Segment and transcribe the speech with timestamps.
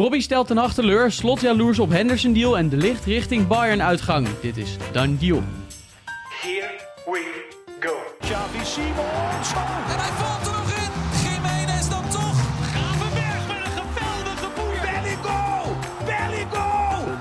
[0.00, 4.28] Robbie stelt ten achterleur, slot jaloers op Henderson deal en de licht richting Bayern uitgang.
[4.40, 5.42] Dit is done deal.
[6.42, 6.70] Here
[7.04, 7.44] we
[7.80, 7.94] go.
[8.20, 9.52] Xavi Simons.
[9.88, 10.90] En hij valt er nog in.
[11.22, 12.40] Jiménez dan toch.
[12.72, 14.80] Gravenberg met een geweldige boer.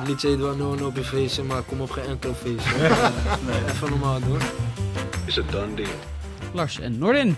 [0.06, 2.78] Belly wel no no op je feestje, maar kom op geen enkel feestje.
[3.48, 4.40] nee, even normaal doen.
[5.26, 5.90] Is het done deal?
[6.54, 7.38] Lars en Nordin.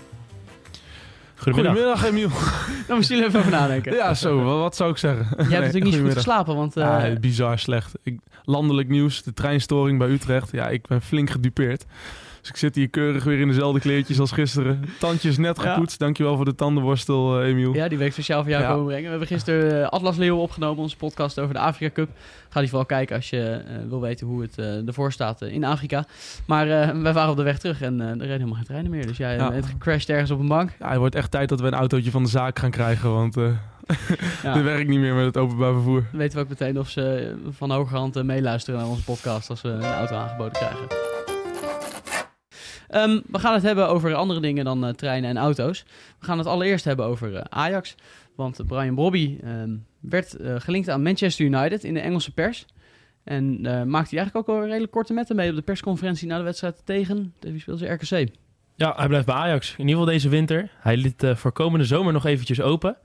[1.42, 1.72] Goedemiddag.
[2.00, 2.28] Goedemiddag, Emiel.
[2.86, 3.92] Dan moest jullie even over nadenken.
[3.94, 5.26] Ja, zo, wat, wat zou ik zeggen?
[5.30, 6.76] Jij hebt natuurlijk niet zo goed geslapen, want...
[6.76, 7.92] eh, Ja, bizar slecht.
[8.02, 10.52] Ik, landelijk nieuws, de treinstoring bij Utrecht.
[10.52, 11.84] Ja, ik ben flink gedupeerd.
[12.42, 14.84] Dus ik zit hier keurig weer in dezelfde kleertjes als gisteren.
[14.98, 15.72] Tandjes net Ja.
[15.72, 15.98] gepoetst.
[15.98, 17.74] Dankjewel voor de tandenborstel, eh, Emiel.
[17.74, 18.68] Ja, die week speciaal voor jou Ja.
[18.70, 19.02] komen brengen.
[19.04, 22.08] We hebben gisteren eh, Atlas Leeuwen opgenomen, onze podcast over de Afrika Cup.
[22.48, 24.56] Ga die vooral kijken als je eh, wil weten hoe het
[24.86, 26.04] ervoor staat in Afrika.
[26.46, 28.90] Maar eh, wij waren op de weg terug en eh, er reden helemaal geen treinen
[28.90, 29.06] meer.
[29.06, 29.50] Dus jij Ja.
[29.50, 30.70] bent gecrashed ergens op een bank.
[30.78, 33.12] Ja, het wordt echt tijd dat we een autootje van de zaak gaan krijgen.
[33.12, 33.44] Want eh
[34.42, 34.52] Ja.
[34.54, 36.04] dit werkt niet meer met het openbaar vervoer.
[36.10, 39.68] Dan weten we ook meteen of ze van hogerhand meeluisteren naar onze podcast als we
[39.68, 41.21] een auto aangeboden krijgen.
[42.92, 45.84] Ehm, we gaan het hebben over andere dingen dan eh, treinen en auto's.
[46.18, 47.94] We gaan het allereerst hebben over eh, Ajax.
[48.36, 52.66] Want Brian Brobby ehm, werd eh, gelinkt aan Manchester United in de Engelse pers.
[53.24, 56.36] En maakte hij eigenlijk ook al een redelijk korte metten mee op de persconferentie na
[56.36, 58.28] de wedstrijd tegen, wie speelde ze, RKC.
[58.76, 59.72] Ja, hij blijft bij Ajax.
[59.72, 60.70] In ieder geval deze winter.
[60.78, 62.96] Hij liet voor komende zomer nog eventjes open.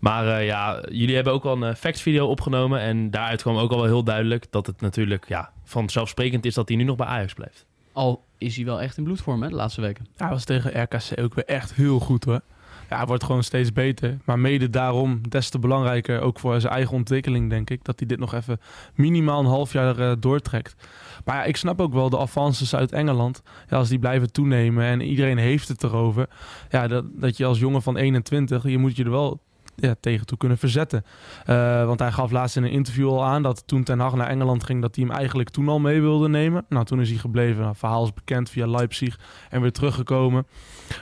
[0.00, 2.80] Maar ja, jullie hebben ook al een uh, facts video opgenomen.
[2.80, 6.68] En daaruit kwam ook al wel heel duidelijk dat het natuurlijk ja, vanzelfsprekend is dat
[6.68, 7.66] hij nu nog bij Ajax blijft.
[7.92, 10.06] Al is hij wel echt in bloedvorm hè, de laatste weken.
[10.16, 12.40] Hij was tegen RKC ook weer echt heel goed hoor.
[12.88, 14.18] Ja, hij wordt gewoon steeds beter.
[14.24, 18.08] Maar mede daarom des te belangrijker, ook voor zijn eigen ontwikkeling, denk ik, dat hij
[18.08, 18.60] dit nog even
[18.94, 20.76] minimaal een half jaar uh, doortrekt.
[21.24, 23.42] Maar ja, ik snap ook wel de avances uit Engeland.
[23.68, 26.28] Ja, als die blijven toenemen en iedereen heeft het erover.
[26.70, 29.40] Ja, dat, dat je als jongen van 21, je moet je er wel
[29.76, 31.04] ja, tegen toe kunnen verzetten.
[31.46, 34.28] Uh, want hij gaf laatst in een interview al aan dat toen Ten Hag naar
[34.28, 36.64] Engeland ging, dat hij hem eigenlijk toen al mee wilde nemen.
[36.68, 37.56] Nou, toen is hij gebleven.
[37.56, 39.18] Nou, het verhaal is bekend via Leipzig
[39.50, 40.46] en weer teruggekomen.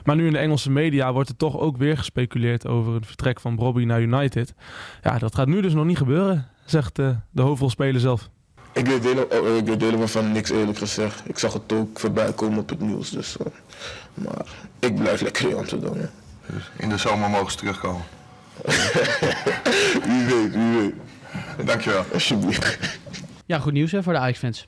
[0.04, 3.40] Maar nu in de Engelse media wordt er toch ook weer gespeculeerd over het vertrek
[3.40, 4.54] van Bobby naar United.
[5.02, 8.28] Ja, dat gaat nu dus nog niet gebeuren, zegt uh, de hoofdrolspeler zelf.
[8.72, 11.22] Ik weet, helemaal, ik weet helemaal van niks eerlijk gezegd.
[11.26, 13.10] Ik zag het ook voorbij komen op het nieuws.
[13.10, 13.46] Dus, uh,
[14.14, 14.46] maar
[14.78, 15.94] ik blijf lekker in Amsterdam.
[15.94, 16.10] Ja.
[16.46, 18.02] Dus in de zomer mogen ze terugkomen.
[20.06, 20.94] wie weet, wie weet.
[21.66, 22.04] Dankjewel.
[22.12, 22.98] Alsjeblieft.
[23.46, 24.66] Ja, goed nieuws hè, voor de Ajax-fans.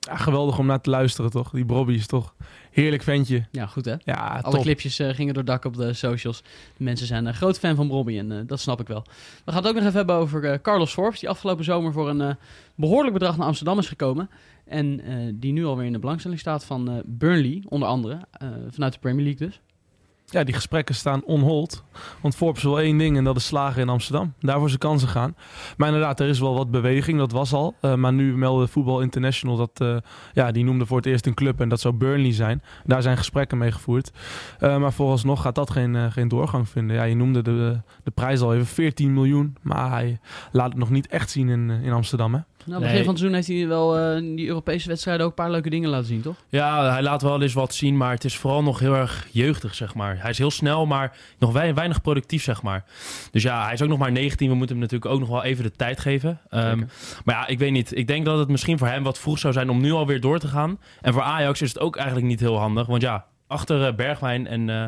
[0.00, 1.50] Ja, geweldig om naar te luisteren, toch?
[1.50, 2.34] Die Bobby is toch
[2.70, 3.46] heerlijk ventje.
[3.50, 3.94] Ja, goed hè?
[4.04, 4.62] Ja, Alle top.
[4.62, 6.42] clipjes uh, gingen door dak op de socials.
[6.76, 9.04] De mensen zijn een groot fan van Bobby en uh, dat snap ik wel.
[9.44, 12.08] We gaan het ook nog even hebben over uh, Carlos Forbes, die afgelopen zomer voor
[12.08, 12.36] een
[12.74, 14.30] behoorlijk bedrag naar Amsterdam is gekomen.
[14.64, 15.00] En
[15.40, 18.20] die nu alweer in de belangstelling staat van Burnley, onder andere,
[18.70, 19.60] vanuit de Premier League dus.
[20.28, 21.84] Ja, die gesprekken staan on hold.
[22.20, 24.34] Want Forbes wil één ding en dat is slagen in Amsterdam.
[24.40, 25.36] Daarvoor zijn kansen gaan.
[25.76, 27.74] Maar inderdaad, er is wel wat beweging, dat was al.
[27.80, 29.96] Uh, maar nu meldde Voetbal International dat, uh,
[30.32, 32.62] ja, die noemde voor het eerst een club en dat zou Burnley zijn.
[32.84, 34.10] Daar zijn gesprekken mee gevoerd.
[34.60, 36.96] Uh, maar vooralsnog gaat dat geen, geen doorgang vinden.
[36.96, 39.56] Ja, je noemde de, de prijs al even 14 miljoen.
[39.62, 40.18] Maar hij
[40.52, 42.40] laat het nog niet echt zien in, in Amsterdam, hè?
[42.66, 43.04] Nou, begin nee.
[43.04, 45.70] van het seizoen heeft hij wel uh, in die Europese wedstrijden ook een paar leuke
[45.70, 46.36] dingen laten zien, toch?
[46.48, 49.74] Ja, hij laat wel eens wat zien, maar het is vooral nog heel erg jeugdig,
[49.74, 50.20] zeg maar.
[50.20, 52.84] Hij is heel snel, maar nog weinig productief, zeg maar.
[53.30, 54.48] Dus ja, hij is ook nog maar 19.
[54.48, 56.40] We moeten hem natuurlijk ook nog wel even de tijd geven.
[56.50, 56.88] Um,
[57.24, 57.96] maar ja, ik weet niet.
[57.96, 60.38] Ik denk dat het misschien voor hem wat vroeg zou zijn om nu alweer door
[60.38, 60.78] te gaan.
[61.00, 62.86] En voor Ajax is het ook eigenlijk niet heel handig.
[62.86, 64.82] Want ja, achter uh, Bergwijn en, uh,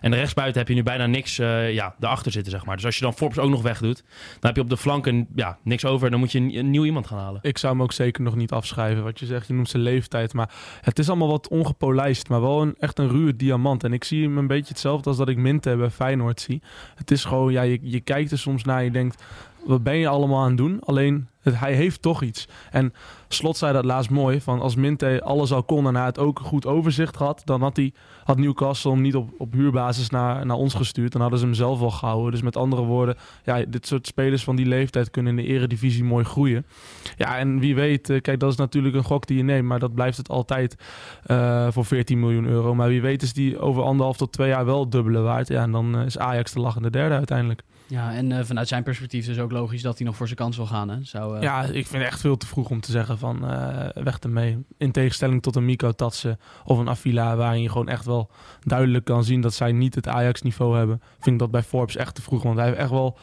[0.00, 2.76] en rechtsbuiten heb je nu bijna niks uh, ja, daarachter zitten, zeg maar.
[2.76, 5.58] Dus als je dan Forbes ook nog wegdoet, dan heb je op de flanken ja,
[5.62, 6.10] niks over.
[6.10, 7.40] Dan moet je een, nieuw iemand gaan halen.
[7.42, 9.02] Ik zou hem ook zeker nog niet afschrijven.
[9.02, 10.32] Wat je zegt, je noemt zijn leeftijd.
[10.32, 13.84] Maar het is allemaal wat ongepolijst, maar wel echt een ruwe diamant.
[13.84, 16.62] En ik zie hem een beetje hetzelfde als dat ik Minte bij Feyenoord zie.
[16.94, 19.22] Het is gewoon, ja, je, je kijkt er soms naar je denkt...
[19.64, 20.80] Wat ben je allemaal aan het doen?
[20.84, 22.48] Alleen, hij heeft toch iets.
[22.70, 22.92] En
[23.28, 24.40] Slot zei dat laatst mooi.
[24.40, 27.42] Van als Minte alles al kon en hij het ook goed overzicht had...
[27.44, 27.92] dan had, hij,
[28.24, 31.12] had Newcastle hem niet op, op huurbasis naar, naar ons gestuurd.
[31.12, 32.30] Dan hadden ze hem zelf wel gehouden.
[32.30, 33.16] Dus met andere woorden...
[33.44, 36.66] Ja, dit soort spelers van die leeftijd kunnen in de eredivisie mooi groeien.
[37.16, 38.18] Ja, en wie weet...
[38.20, 39.68] Kijk, dat is natuurlijk een gok die je neemt.
[39.68, 40.76] Maar dat blijft het altijd
[41.26, 42.74] uh, voor 14 miljoen euro.
[42.74, 45.48] Maar wie weet is die over anderhalf tot twee jaar wel dubbele waard.
[45.48, 47.62] Ja, en dan uh, is Ajax de lachende derde uiteindelijk.
[47.86, 50.56] Ja, en uh, vanuit zijn perspectief is ook logisch dat hij nog voor zijn kans
[50.56, 50.88] wil gaan.
[50.88, 50.96] Hè?
[51.02, 51.42] Zou, uh...
[51.42, 54.64] Ja, ik vind het echt veel te vroeg om te zeggen van uh, weg ermee.
[54.76, 59.04] In tegenstelling tot een Miko Tatsen of een Avila, waarin je gewoon echt wel duidelijk
[59.04, 61.02] kan zien dat zij niet het Ajax-niveau hebben.
[61.14, 63.18] Vind ik dat bij Forbes echt te vroeg, want hij heeft echt wel...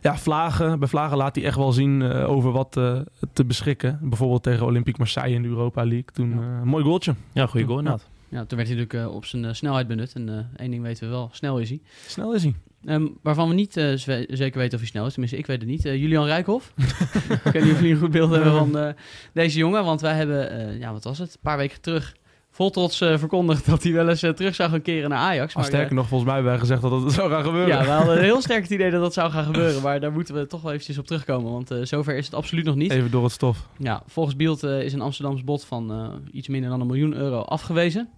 [0.00, 3.00] Ja, Vlagen, bij Vlagen laat hij echt wel zien uh, over wat uh,
[3.32, 3.98] te beschikken.
[4.02, 6.08] Bijvoorbeeld tegen Olympique Marseille in de Europa League.
[6.12, 6.36] Toen ja.
[6.36, 7.14] uh, mooi goaltje.
[7.32, 8.08] Ja, goede goal inderdaad.
[8.28, 10.12] Ja, toen werd hij natuurlijk op zijn snelheid benut.
[10.12, 11.80] En één ding weten we wel, snel is hij.
[12.06, 12.54] Snel is hij.
[12.86, 13.92] Ehm, waarvan we niet eh,
[14.28, 15.12] zeker weten of hij snel is.
[15.12, 15.84] Tenminste, ik weet het niet.
[15.84, 16.72] Eh, Julian Rijkhoff.
[17.44, 18.92] ik weet niet of jullie een goed beeld hebben van eh,
[19.32, 19.84] deze jongen.
[19.84, 21.34] Want wij hebben, ja, wat was het?
[21.34, 22.16] Een paar weken terug
[22.50, 25.54] vol trots verkondigd dat hij wel eens terug zou gaan keren naar Ajax.
[25.54, 27.68] Maar sterker nog, volgens mij hebben wij gezegd dat het zou gaan gebeuren.
[27.68, 29.82] ja, we hadden een heel sterk het idee dat dat zou gaan gebeuren.
[29.82, 31.52] Maar daar moeten we toch wel eventjes op terugkomen.
[31.52, 32.90] Want zover is het absoluut nog niet.
[32.90, 33.68] Even door het stof.
[33.78, 37.40] Ja, volgens Beeld eh, is een Amsterdams bod van iets minder dan een miljoen euro
[37.40, 38.08] afgewezen.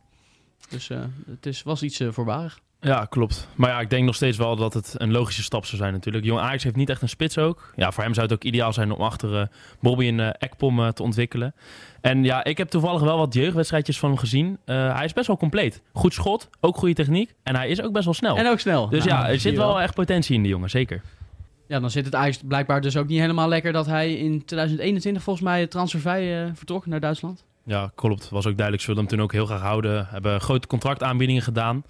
[0.69, 0.89] Dus
[1.31, 2.61] het is, was iets voorbarig.
[2.81, 3.49] Ja, klopt.
[3.55, 6.25] Maar ja, ik denk nog steeds wel dat het een logische stap zou zijn natuurlijk.
[6.25, 7.73] Jong Ajax heeft niet echt een spits ook.
[7.77, 9.47] Ja, voor hem zou het ook ideaal zijn om achter eh
[9.81, 11.55] Bobby en eh Ekpom eh, te ontwikkelen.
[12.01, 14.59] En ja, ik heb toevallig wel wat jeugdwedstrijdjes van hem gezien.
[14.65, 15.83] Hij is best wel compleet.
[15.93, 17.35] Goed schot, ook goede techniek.
[17.43, 18.37] En hij is ook best wel snel.
[18.37, 18.89] En ook snel.
[18.89, 21.03] dus Nou, ja, er zit wel echt potentie in de jongen, zeker.
[21.69, 25.23] Ja, dan zit het Ajax blijkbaar dus ook niet helemaal lekker dat hij in 2021
[25.23, 27.45] volgens mij transfervrij vertrok naar Duitsland.
[27.67, 28.29] Ja, klopt.
[28.29, 28.81] Was ook duidelijk.
[28.81, 30.07] Ze wilden hem toen ook heel graag houden.
[30.11, 31.85] Hebben grote contractaanbiedingen gedaan.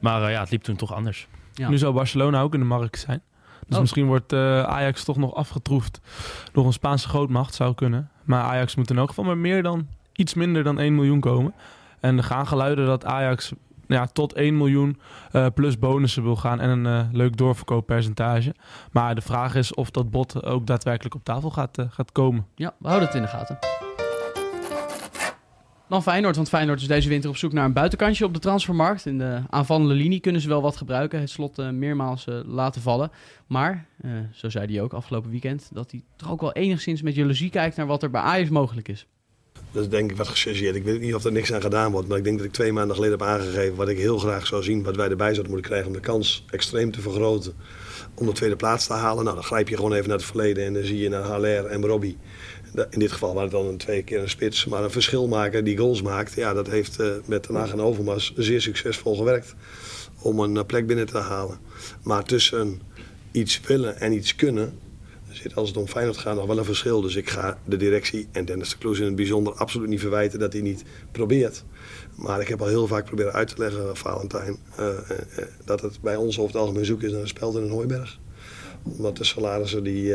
[0.00, 1.26] Maar eh, ja, het liep toen toch anders.
[1.54, 1.68] Ja.
[1.68, 3.22] Nu zou Barcelona ook in de markt zijn.
[3.66, 3.80] Dus Oh.
[3.80, 6.00] misschien wordt eh, Ajax toch nog afgetroefd
[6.52, 8.10] door een Spaanse grootmacht, zou kunnen.
[8.24, 11.54] Maar Ajax moet in elk geval maar meer dan, iets minder dan 1 miljoen komen.
[12.00, 13.52] En er gaan geluiden dat Ajax
[13.86, 15.00] ja, tot 1 miljoen
[15.32, 18.54] eh, plus bonussen wil gaan en een eh, leuk doorverkooppercentage.
[18.92, 22.46] Maar de vraag is of dat bod ook daadwerkelijk op tafel gaat, gaat komen.
[22.54, 23.89] Ja, we houden het in de gaten.
[25.90, 29.06] Dan Feyenoord, want Feyenoord is deze winter op zoek naar een buitenkantje op de transfermarkt.
[29.06, 31.20] In de aanvallende linie kunnen ze wel wat gebruiken.
[31.20, 33.10] Het slot eh, meermaals eh, laten vallen.
[33.46, 37.14] Maar, eh, zo zei hij ook afgelopen weekend, dat hij toch ook wel enigszins met
[37.14, 39.06] jaloezie kijkt naar wat er bij Ajax mogelijk is.
[39.72, 40.74] Dat is denk ik wat gechargeerd.
[40.74, 42.08] Ik weet niet of er niks aan gedaan wordt.
[42.08, 44.62] Maar ik denk dat ik twee maanden geleden heb aangegeven wat ik heel graag zou
[44.62, 44.82] zien.
[44.82, 47.52] Wat wij erbij zouden moeten krijgen om de kans extreem te vergroten.
[48.14, 49.24] Om de tweede plaats te halen.
[49.24, 50.64] Nou, dan grijp je gewoon even naar het verleden.
[50.64, 52.18] En dan zie je naar Haller en Robbie.
[52.90, 54.64] In dit geval waren het dan een twee keer een spits.
[54.64, 56.32] Maar een verschil maken die goals maakt.
[56.32, 59.54] Ja, dat heeft eh, met Den Haag en Overmars zeer succesvol gewerkt.
[60.22, 61.58] Om een eh, plek binnen te halen.
[62.02, 62.80] Maar tussen
[63.32, 64.78] iets willen en iets kunnen
[65.34, 67.00] zit als het om Feyenoord gaat nog wel een verschil.
[67.00, 70.38] Dus ik ga de directie en Dennis de Kloes in het bijzonder absoluut niet verwijten
[70.38, 71.64] dat hij niet probeert.
[72.14, 74.88] Maar ik heb al heel vaak proberen uit te leggen, Valentijn, eh,
[75.64, 78.18] dat het bij ons over het algemeen zoek is naar een speld in een hooiberg.
[78.82, 80.14] Omdat de salarissen die,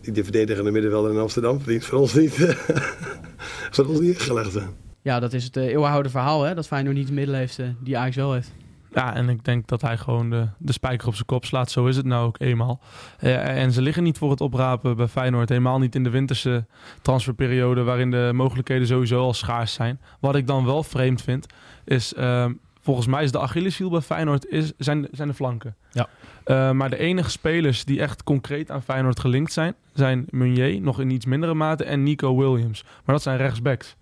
[0.00, 2.34] die de verdedigende middenvelder in Amsterdam verdient, voor ons niet,
[3.70, 4.68] voor ons niet ingelegd zijn.
[5.02, 6.54] Ja, dat is het eh, eeuwenoude verhaal, hè?
[6.54, 8.54] Dat Feyenoord niet de middelen heeft eh, die Ajax wel heeft.
[8.92, 11.70] Ja, en ik denk dat hij gewoon de, de spijker op zijn kop slaat.
[11.70, 12.80] Zo is het nou ook eenmaal.
[13.18, 15.48] Eh, en ze liggen niet voor het oprapen bij Feyenoord.
[15.48, 16.66] Helemaal niet in de winterse
[17.02, 17.82] transferperiode...
[17.82, 20.00] waarin de mogelijkheden sowieso al schaars zijn.
[20.20, 21.46] Wat ik dan wel vreemd vind,
[21.84, 22.14] is...
[22.14, 25.76] ehm, volgens mij is de Achilleshiel bij Feyenoord is, zijn, zijn de flanken.
[25.92, 26.08] Ja.
[26.44, 29.74] Eh, maar de enige spelers die echt concreet aan Feyenoord gelinkt zijn...
[29.92, 32.82] zijn Meunier, nog in iets mindere mate, en Nico Williams.
[32.82, 33.96] Maar dat zijn rechtsbacks.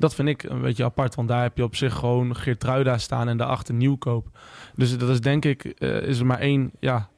[0.00, 3.28] Dat vind ik een beetje apart, want daar heb je op zich gewoon Geertruida staan
[3.28, 4.38] en daarachter Nieuwkoop.
[4.74, 7.08] Dus dat is denk ik, eh, is er maar één, ja,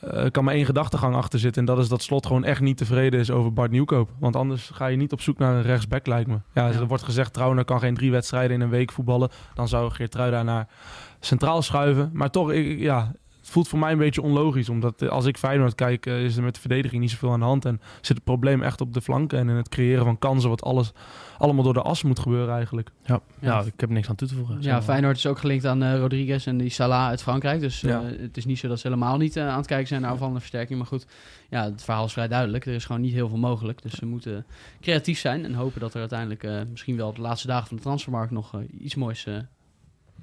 [0.00, 1.60] eh, kan maar één gedachtegang achter zitten.
[1.60, 4.10] En dat is dat Slot gewoon echt niet tevreden is over Bart Nieuwkoop.
[4.18, 6.38] Want anders ga je niet op zoek naar een rechtsback, lijkt me.
[6.54, 6.72] Ja, Ja.
[6.72, 9.30] er wordt gezegd, Trouwner kan geen drie wedstrijden in een week voetballen.
[9.54, 10.68] Dan zou Geertruida naar
[11.20, 12.10] centraal schuiven.
[12.12, 13.12] Maar toch, ik, ja,
[13.42, 14.68] het voelt voor mij een beetje onlogisch.
[14.68, 17.40] Omdat eh, als ik Feyenoord kijk, eh, is er met de verdediging niet zoveel aan
[17.40, 17.64] de hand.
[17.64, 20.48] En zit het probleem echt op de flanken en in het creëren van kansen.
[20.50, 20.92] Wat alles
[21.38, 22.90] allemaal door de as moet gebeuren eigenlijk.
[23.04, 23.48] Ja, Ja.
[23.52, 23.60] ja.
[23.60, 24.56] ik heb niks aan toe te voegen.
[24.60, 24.82] Ja.
[24.82, 27.60] Feyenoord is ook gelinkt aan eh, Rodriguez en die Salah uit Frankrijk.
[27.60, 28.02] Dus eh, Ja.
[28.04, 30.78] het is niet zo dat ze helemaal niet aan het kijken zijn naar aanvallende versterking.
[30.78, 31.06] Maar goed,
[31.50, 32.66] ja, het verhaal is vrij duidelijk.
[32.66, 33.82] Er is gewoon niet heel veel mogelijk.
[33.82, 34.46] Dus ze moeten
[34.80, 37.76] creatief zijn en hopen dat er uiteindelijk eh, misschien wel op de laatste dagen van
[37.76, 39.34] de transfermarkt nog iets moois eh,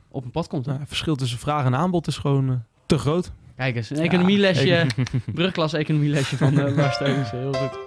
[0.07, 0.65] op een pad komt.
[0.65, 3.31] Nou, het verschil tussen vraag en aanbod is gewoon te groot.
[3.55, 4.85] Kijk eens, een economielesje, Ja,
[5.33, 7.37] brugklas economielesje van uh, Lars Teunissen.
[7.39, 7.77] Heel goed.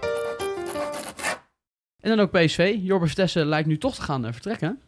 [2.01, 2.77] En dan ook PSV.
[2.83, 4.79] Jorber Vertessen lijkt nu toch te gaan eh, vertrekken.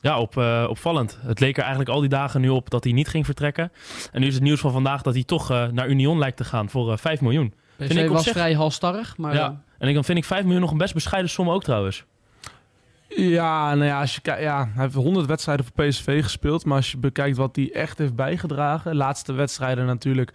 [0.00, 1.18] Ja, op, eh, opvallend.
[1.22, 3.72] Het leek er eigenlijk al die dagen nu op dat hij niet ging vertrekken.
[4.12, 6.44] En nu is het nieuws van vandaag dat hij toch eh, naar Union lijkt te
[6.44, 7.54] gaan voor eh 5 miljoen.
[7.76, 9.34] PSV ik op was zich- vrij halstarrig, maar...
[9.34, 9.46] ja.
[9.46, 12.04] eh, En ik, dan vind ik 5 miljoen nog een best bescheiden som ook trouwens.
[13.08, 16.64] Ja, nou ja, als je kijkt, ja, hij heeft 100 wedstrijden voor PSV gespeeld.
[16.64, 18.96] Maar als je bekijkt wat hij echt heeft bijgedragen.
[18.96, 20.32] Laatste wedstrijden natuurlijk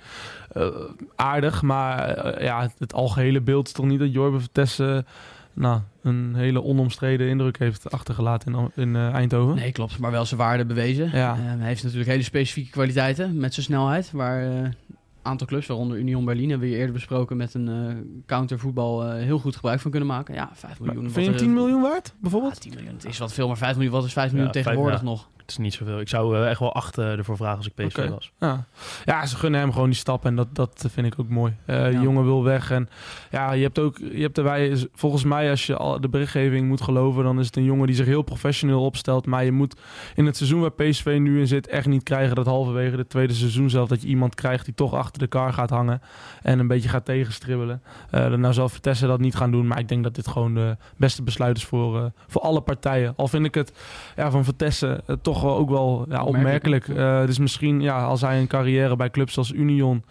[0.51, 0.67] eh,
[1.15, 1.61] aardig.
[1.61, 5.05] Maar eh, ja, het, het algehele beeld is toch niet dat Jorbe Vertessen
[5.53, 9.55] nou, een hele onomstreden indruk heeft achtergelaten in, in eh, Eindhoven.
[9.55, 9.99] Nee, klopt.
[9.99, 11.09] Maar wel zijn waarde bewezen.
[11.13, 11.37] Ja.
[11.37, 14.11] Hij heeft natuurlijk hele specifieke kwaliteiten met zijn snelheid.
[14.11, 14.73] Waar
[15.21, 19.39] aantal clubs, waaronder Union Berlin, hebben we eerder besproken, met een eh, countervoetbal eh, heel
[19.39, 20.33] goed gebruik van kunnen maken.
[20.33, 21.11] Ja, 5 Maar miljoen.
[21.11, 22.53] vind je hem 10 miljoen waard, bijvoorbeeld?
[22.53, 22.93] Ja, 10 miljoen.
[22.93, 23.93] Het is wat veel, maar 5 miljoen.
[23.93, 25.05] Wat is 5 miljoen Ja, tegenwoordig ja.
[25.05, 25.29] nog?
[25.51, 25.99] Is niet zoveel.
[25.99, 28.31] Ik zou eh, echt wel acht eh, ervoor vragen als ik PSV was.
[28.39, 28.65] Ja.
[29.05, 31.55] ja, ze gunnen hem gewoon die stap en dat, dat vind ik ook mooi.
[31.65, 31.89] Die Ja.
[31.89, 32.89] jongen wil weg en
[33.31, 36.81] ja, je hebt ook, je hebt erbij, volgens mij als je al de berichtgeving moet
[36.81, 39.25] geloven, dan is het een jongen die zich heel professioneel opstelt.
[39.25, 39.75] Maar je moet
[40.15, 43.33] in het seizoen waar PSV nu in zit echt niet krijgen dat halverwege het tweede
[43.33, 46.01] seizoen zelf dat je iemand krijgt die toch achter de kar gaat hangen
[46.41, 47.81] en een beetje gaat tegenstribbelen.
[48.09, 50.77] Eh nou zal Vitesse dat niet gaan doen, maar ik denk dat dit gewoon de
[50.97, 53.13] beste besluit is voor, voor alle partijen.
[53.15, 53.73] Al vind ik het
[54.15, 56.83] ja, van Vitesse eh, toch wel ook wel ja, opmerkelijk.
[56.87, 60.03] Opmerkelijk, Eh, dus misschien ja, als hij een carrière bij clubs als Union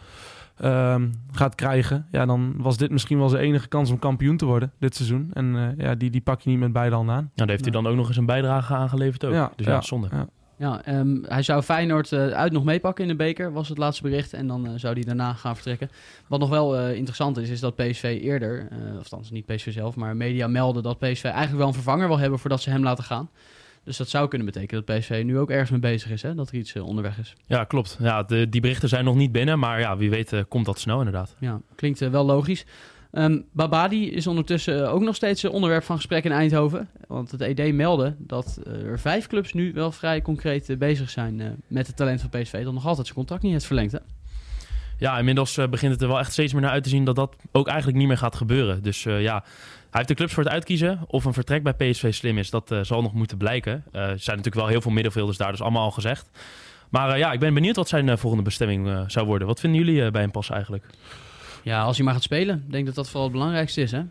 [0.56, 4.44] ehm, gaat krijgen, ja, dan was dit misschien wel zijn enige kans om kampioen te
[4.44, 5.30] worden dit seizoen.
[5.32, 7.20] En eh, ja, die, die pak je niet met beide handen aan.
[7.22, 9.32] Nou, daar heeft hij dan ook nog eens een bijdrage aangeleverd ook.
[9.32, 10.08] Ja, dus ja, ja, zonde.
[10.10, 10.26] ja.
[10.56, 14.02] Ja, ehm, hij zou Feyenoord eh, uit nog meepakken in de beker, was het laatste
[14.02, 14.32] bericht.
[14.32, 15.90] En dan zou hij daarna gaan vertrekken.
[16.26, 19.72] Wat nog wel eh, interessant is, is dat PSV eerder, eh of althans niet PSV
[19.72, 22.82] zelf, maar media melden dat PSV eigenlijk wel een vervanger wil hebben voordat ze hem
[22.82, 23.30] laten gaan.
[23.84, 26.34] Dus dat zou kunnen betekenen dat PSV nu ook ergens mee bezig is, hè?
[26.34, 27.34] dat er iets eh, onderweg is.
[27.46, 27.96] Ja, klopt.
[28.00, 30.78] Ja, de, die berichten zijn nog niet binnen, maar ja, wie weet eh, komt dat
[30.78, 31.36] snel inderdaad.
[31.38, 32.64] Ja, klinkt eh, wel logisch.
[33.12, 36.88] Ehm, Babadi is ondertussen ook nog steeds onderwerp van gesprek in Eindhoven.
[37.06, 41.86] Want het ED meldde dat er vijf clubs nu wel vrij concreet bezig zijn met
[41.86, 42.64] het talent van PSV.
[42.64, 43.92] Dat nog altijd zijn contract niet heeft verlengd.
[43.92, 43.98] Hè?
[44.98, 47.36] Ja, inmiddels begint het er wel echt steeds meer naar uit te zien dat dat
[47.52, 48.82] ook eigenlijk niet meer gaat gebeuren.
[48.82, 49.44] Dus ja,
[49.90, 51.00] heeft de clubs voor het uitkiezen.
[51.06, 53.84] Of een vertrek bij PSV slim is, dat eh, zal nog moeten blijken.
[53.92, 56.30] Eh, er zijn natuurlijk wel heel veel middenvelders daar, dus allemaal al gezegd.
[56.90, 59.46] Maar eh, ja, ik ben benieuwd wat zijn volgende bestemming eh, zou worden.
[59.46, 60.84] Wat vinden jullie eh, bij hem passen eigenlijk?
[61.62, 62.62] Ja, als hij maar gaat spelen.
[62.66, 63.92] Ik denk dat dat vooral het belangrijkste is.
[63.92, 64.02] Hè?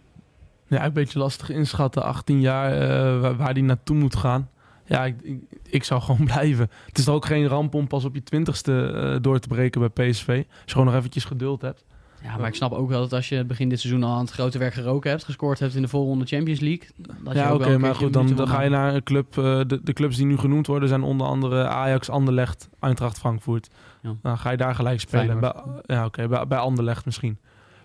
[0.67, 2.03] Ja, een beetje lastig inschatten.
[2.03, 4.49] 18 jaar eh, waar, waar die naartoe moet gaan.
[4.85, 6.69] Ja, ik, ik, ik zou gewoon blijven.
[6.85, 9.91] Het is toch ook geen ramp om pas op je twintigste eh door te breken
[9.91, 10.27] bij PSV.
[10.27, 11.85] Als je gewoon nog eventjes geduld hebt.
[12.23, 14.31] Ja, maar ik snap ook wel dat als je begin dit seizoen al aan het
[14.31, 16.87] grote werk geroken hebt, gescoord hebt in de voorronde Champions League.
[17.23, 19.37] Dat ja, oké, maar goed, dan, ga je naar een club.
[19.37, 23.69] eh, de, de clubs die nu genoemd worden zijn onder andere Ajax, Anderlecht, Eintracht Frankfurt.
[24.01, 24.15] Ja.
[24.21, 25.39] Dan ga je daar gelijk spelen.
[25.39, 25.53] Bij,
[25.85, 27.37] ja, oké, bij, bij Anderlecht misschien.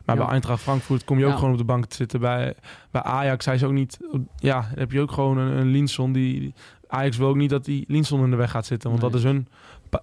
[0.05, 0.23] Maar Ja.
[0.23, 1.37] bij Eintracht Frankfurt kom je ook Ja.
[1.37, 2.21] gewoon op de bank te zitten.
[2.21, 2.55] Bij,
[2.91, 3.99] bij Ajax hij is ook niet...
[4.37, 6.55] Ja, dan heb je ook gewoon een, een Linson die...
[6.89, 8.91] Ajax wil ook niet dat die Linson in de weg gaat zitten.
[8.91, 9.11] Want Nee.
[9.11, 9.49] dat is hun,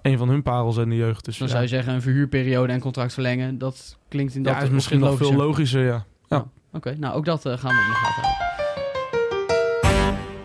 [0.01, 1.25] een van hun parels in de jeugd.
[1.25, 3.57] Dus Dan ja, zou je zeggen een verhuurperiode en contract verlengen.
[3.57, 5.83] Dat klinkt in dat ja, is misschien nog veel logischer.
[5.83, 6.45] logischer, ja.
[6.73, 8.49] Oké, nou ook dat eh, gaan we in de gaten houden.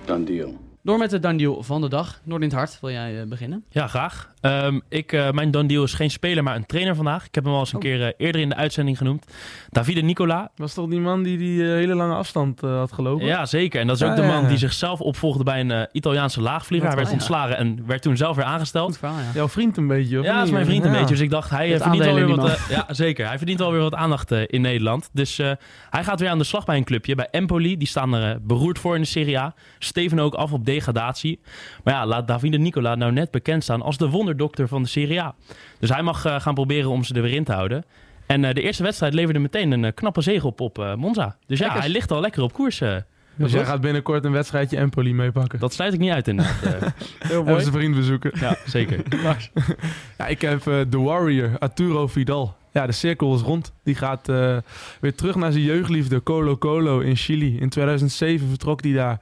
[0.06, 0.65] Done deal.
[0.86, 2.20] Door met de dan deal van de dag.
[2.24, 3.64] Noord in het hart, wil jij eh, beginnen?
[3.70, 4.30] Ja, graag.
[4.40, 7.26] Ehm, ik, eh, mijn done deal is geen speler, maar een trainer vandaag.
[7.26, 7.82] Ik heb hem al eens een Oh.
[7.82, 9.26] keer eh, eerder in de uitzending genoemd.
[9.70, 10.50] Davide Nicola.
[10.56, 13.26] Was toch die man die die hele lange afstand had gelopen?
[13.26, 13.80] Ja, zeker.
[13.80, 14.48] En dat is ook Ja, de man ja.
[14.48, 16.88] die zichzelf opvolgde bij een Italiaanse laagvlieger.
[16.88, 18.86] Hij werd ontslagen en werd toen zelf weer aangesteld.
[18.88, 19.30] Goed verhaal, ja.
[19.34, 21.06] Jouw vriend een beetje, of Ja, dat is mijn vriend een beetje.
[21.06, 22.66] Dus ik dacht, hij verdient wel aandelen weer in wat...
[22.68, 23.26] ja, zeker.
[23.26, 25.10] Hij verdient wel weer wat aandacht in Nederland.
[25.12, 25.50] Dus eh,
[25.90, 27.14] hij gaat weer aan de slag bij een clubje.
[27.14, 27.76] Bij Empoli.
[27.76, 29.54] Die staan er beroerd voor in de Serie A.
[29.78, 31.40] Steven ook af op degradatie.
[31.84, 35.20] Maar ja, laat Davide Nicola nou net bekend staan als de wonderdokter van de Serie
[35.22, 35.34] A.
[35.80, 37.84] Dus hij mag eh, gaan proberen om ze er weer in te houden.
[38.26, 41.36] En eh, de eerste wedstrijd leverde meteen een eh, knappe zege op op eh, Monza.
[41.46, 42.78] Dus ja, hij ligt al lekker op koers.
[43.38, 45.58] Dus jij gaat binnenkort een wedstrijdje Empoli meepakken.
[45.58, 46.62] dat sluit ik niet uit inderdaad.
[46.62, 46.88] eh.
[47.28, 48.30] Heel Even zijn vriend bezoeken.
[48.40, 49.02] ja, zeker.
[50.18, 52.56] Ja, ik heb The Warrior, Arturo Vidal.
[52.76, 53.72] Ja, de cirkel is rond.
[53.82, 54.56] Die gaat eh,
[55.00, 57.58] weer terug naar zijn jeugdliefde, Colo Colo in Chili.
[57.58, 59.18] In 2007 vertrok hij daar.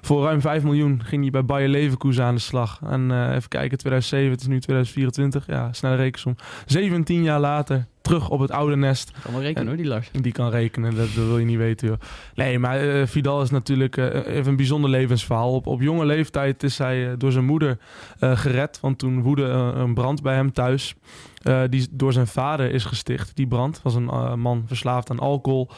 [0.00, 2.80] Voor ruim 5 miljoen ging hij bij Bayer Leverkusen aan de slag.
[2.86, 5.46] En eh, even kijken, 2007, het is nu 2024.
[5.46, 6.36] Ja, snelle rekensom.
[6.66, 9.10] 17 jaar later, terug op het oude nest.
[9.22, 10.10] Kan wel rekenen hoor, die Lars.
[10.12, 11.88] Die kan rekenen, dat, dat wil je niet weten.
[11.88, 11.96] Joh.
[12.34, 15.54] Nee, maar eh, Vidal is natuurlijk eh, even een bijzonder levensverhaal.
[15.54, 17.78] Op, op jonge leeftijd is hij eh, door zijn moeder
[18.20, 18.80] gered.
[18.80, 20.94] Want toen woedde een brand bij hem thuis.
[21.70, 23.36] die door zijn vader is gesticht.
[23.36, 25.68] Die brand was een man verslaafd aan alcohol.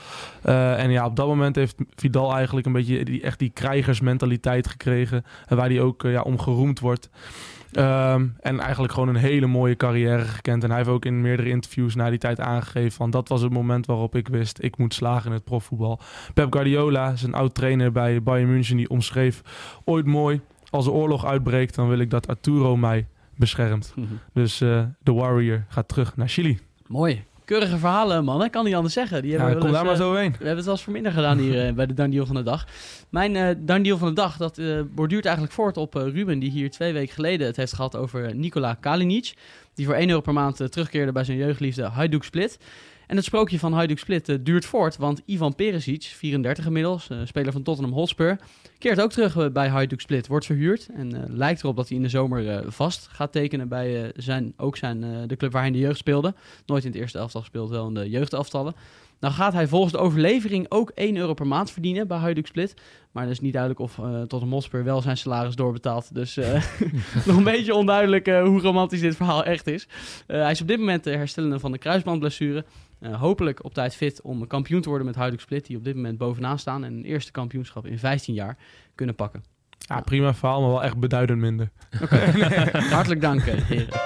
[0.42, 5.25] En ja, op dat moment heeft Vidal eigenlijk een beetje die, echt die krijgersmentaliteit gekregen.
[5.49, 7.11] waar hij ook ja, om geroemd wordt.
[7.73, 10.63] Ehm, en eigenlijk gewoon een hele mooie carrière gekend.
[10.63, 13.53] En hij heeft ook in meerdere interviews na die tijd aangegeven van dat was het
[13.53, 16.01] moment waarop ik wist ik moet slagen in het profvoetbal.
[16.35, 19.43] Pep Guardiola, zijn oud trainer bij Bayern München, die omschreef
[19.85, 23.07] ooit mooi als er oorlog uitbreekt, dan wil ik dat Arturo mij
[23.37, 23.95] beschermt.
[24.33, 26.59] Dus eh de Warrior gaat terug naar Chili.
[26.87, 27.25] Mooi.
[27.49, 28.45] Keurige verhalen, man.
[28.45, 29.23] Ik kan niet anders zeggen.
[29.23, 30.31] Die Ja, hebben we kom daar maar eh, zo heen.
[30.31, 32.35] We hebben het wel eens voor minder gedaan hier eh, bij de Dan Deal van
[32.35, 32.67] de dag.
[33.09, 36.38] Mijn eh Dan Deal van de dag, dat eh, borduurt eigenlijk voort op eh, Ruben,
[36.38, 39.35] die hier twee weken geleden het heeft gehad over Nikola Kalinic.
[39.75, 42.59] Die voor 1 euro per maand eh, terugkeerde bij zijn jeugdliefde Hajduk Split.
[43.09, 47.19] En het sprookje van Hajduk Split eh, duurt voort, want Ivan Perisic, 34 inmiddels, eh,
[47.25, 48.38] speler van Tottenham Hotspur,
[48.79, 50.88] keert ook terug eh, bij Hajduk Split, wordt verhuurd.
[50.95, 55.00] En lijkt erop dat hij in de zomer vast gaat tekenen bij zijn, ook zijn,
[55.27, 56.35] de club waar hij in de jeugd speelde.
[56.67, 58.75] Nooit in het eerste elftal gespeeld, wel in de jeugdelftallen.
[59.21, 62.75] Nou gaat hij volgens de overlevering ook 1 euro per maand verdienen bij Hajduk Split.
[63.12, 66.15] Maar het is niet duidelijk of tot een Mosper wel zijn salaris doorbetaalt.
[66.15, 66.35] Dus
[67.27, 69.88] nog een beetje onduidelijk hoe romantisch dit verhaal echt is.
[70.27, 72.65] hij is op dit moment de herstellende van de kruisbandblessure.
[73.00, 75.67] Hopelijk op tijd fit om kampioen te worden met Hajduk Split.
[75.67, 78.57] Die op dit moment bovenaan staan en een eerste kampioenschap in 15 jaar
[78.95, 79.45] kunnen pakken.
[79.78, 81.71] Ja, prima verhaal, maar wel echt beduidend minder.
[82.02, 82.31] Okay.
[82.90, 84.00] Hartelijk dank, heren.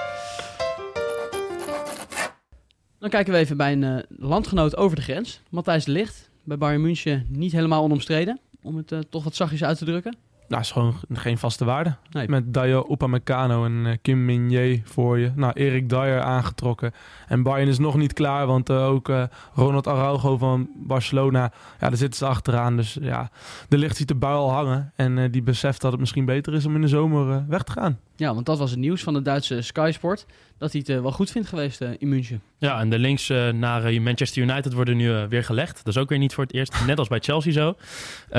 [2.99, 5.41] Dan kijken we even bij een uh, landgenoot over de grens.
[5.49, 6.29] Matthijs de Ligt.
[6.43, 8.39] Bij Bayern München niet helemaal onomstreden.
[8.61, 10.17] Om het uh, toch wat zachtjes uit te drukken.
[10.47, 11.95] Nou, is gewoon geen vaste waarde.
[12.11, 12.27] Nee.
[12.29, 15.31] Met Dayo Upamecano en uh, Kim Min voor je.
[15.35, 16.91] Nou, Erik Dyer aangetrokken.
[17.27, 19.23] En Bayern is nog niet klaar, want uh, ook uh,
[19.53, 22.75] Ronald Araujo van Barcelona, ja, daar zitten ze achteraan.
[22.75, 23.29] Dus ja,
[23.69, 24.91] de licht ziet de bui al hangen.
[24.95, 27.99] En die beseft dat het misschien beter is om in de zomer weg te gaan.
[28.15, 30.25] Ja, want dat was het nieuws van de Duitse Sky Sport.
[30.57, 32.41] Dat hij het wel goed vindt geweest in München.
[32.63, 35.77] Ja, en de links naar Manchester United worden nu weer gelegd.
[35.77, 36.85] Dat is ook weer niet voor het eerst.
[36.85, 37.75] Net als bij Chelsea zo.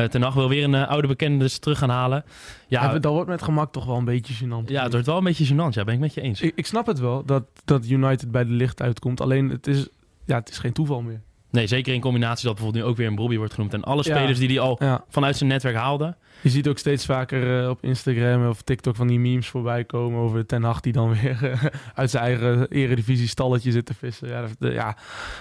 [0.09, 2.25] Ten Hag wil weer een oude bekende dus terug gaan halen.
[2.69, 4.65] Ja, dat wordt met gemak toch wel een beetje gênant.
[4.67, 5.69] Ja, het wordt wel een beetje gênant.
[5.71, 6.41] Ja, ben ik met je eens.
[6.41, 9.21] Ik, ik snap het wel dat, dat United bij de licht uitkomt.
[9.21, 9.89] Alleen het is,
[10.25, 11.21] ja, het is geen toeval meer.
[11.55, 13.75] Nee, zeker in combinatie dat bijvoorbeeld nu ook weer een Bobby wordt genoemd.
[13.75, 15.05] En alle spelers die hij al ja.
[15.09, 16.17] vanuit zijn netwerk haalde.
[16.41, 20.21] Je ziet ook steeds vaker uh, op Instagram of TikTok van die memes voorbij komen
[20.21, 24.29] over Ten Hag die dan weer uh, uit zijn eigen eredivisie stalletje zit te vissen.
[24.29, 24.97] Ja, de, ja,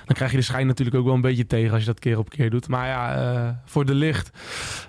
[0.06, 2.18] dan krijg je de schijn natuurlijk ook wel een beetje tegen als je dat keer
[2.18, 2.68] op keer doet.
[2.68, 4.30] Maar ja, uh, voor de licht,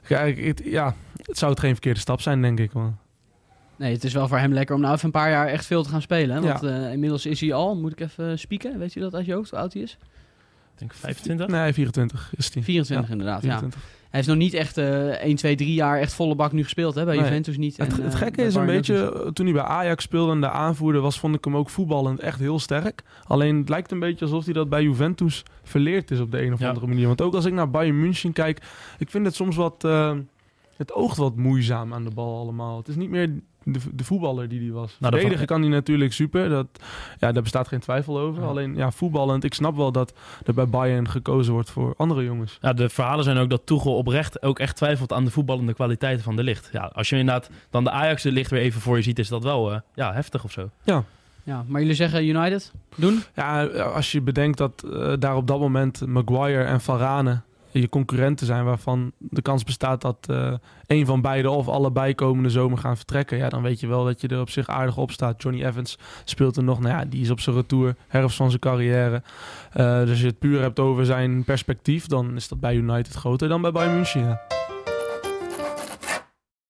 [0.06, 2.72] kijk, het, ja, het zou het geen verkeerde stap zijn, denk ik.
[2.72, 2.96] Man.
[3.76, 5.82] Nee, het is wel voor hem lekker om nou even een paar jaar echt veel
[5.82, 6.42] te gaan spelen.
[6.42, 6.88] Want ja.
[6.88, 9.58] inmiddels is hij al, moet ik even spieken, weet je dat uit je hoofd, hoe
[9.58, 9.98] oud hij is?
[10.74, 11.46] Ik denk 25?
[11.46, 12.62] Nee, 24 is hij.
[12.62, 13.80] 24 ja, inderdaad, 24.
[13.80, 13.86] ja.
[14.14, 16.94] Hij heeft nog niet echt uh, 1, 2, 3 jaar echt volle bak nu gespeeld
[16.94, 17.24] hè, bij nee.
[17.24, 17.76] Juventus niet.
[17.76, 20.50] Het, en, het gekke uh, is een beetje, toen hij bij Ajax speelde en de
[20.50, 23.02] aanvoerder was, vond ik hem ook voetballend echt heel sterk.
[23.26, 26.52] Alleen het lijkt een beetje alsof hij dat bij Juventus verleerd is op de een
[26.52, 27.06] of andere manier.
[27.06, 28.62] Want ook als ik naar Bayern München kijk,
[28.98, 29.84] ik vind het soms wat...
[29.84, 30.12] Uh,
[30.76, 32.76] het oogt wat moeizaam aan de bal allemaal.
[32.76, 33.30] Het is niet meer
[33.64, 34.96] de, de voetballer die die was.
[34.98, 36.48] Nou, Verdedigen kan hij natuurlijk super.
[36.48, 36.66] Dat,
[37.18, 38.42] ja, daar bestaat geen twijfel over.
[38.42, 38.48] Ja.
[38.48, 42.58] Alleen ja, voetballend, ik snap wel dat er bij Bayern gekozen wordt voor andere jongens.
[42.60, 46.24] Ja, de verhalen zijn ook dat Tuchel oprecht ook echt twijfelt aan de voetballende kwaliteiten
[46.24, 46.68] van de licht.
[46.72, 49.28] Ja, als je inderdaad dan de Ajax de licht weer even voor je ziet, is
[49.28, 50.70] dat wel uh, ja, heftig of zo.
[50.82, 51.04] Ja.
[51.42, 53.22] Ja, maar jullie zeggen United doen?
[53.34, 57.40] Ja, als je bedenkt dat uh, daar op dat moment Maguire en Varane
[57.80, 60.52] je concurrenten zijn waarvan de kans bestaat dat uh,
[60.86, 63.36] een van beide of allebei komende zomer gaan vertrekken.
[63.36, 65.42] Ja, dan weet je wel dat je er op zich aardig op staat.
[65.42, 66.80] Johnny Evans speelt er nog.
[66.80, 69.22] Nou ja, die is op zijn retour, herfst van zijn carrière.
[69.76, 73.14] Uh, dus als je het puur hebt over zijn perspectief, dan is dat bij United
[73.14, 74.20] groter dan bij Bayern München.
[74.20, 74.40] Ja.